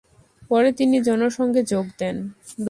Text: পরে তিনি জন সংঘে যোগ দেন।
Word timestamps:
পরে 0.49 0.69
তিনি 0.71 0.97
জন 1.07 1.21
সংঘে 1.29 1.61
যোগ 1.63 1.85
দেন। 1.99 2.17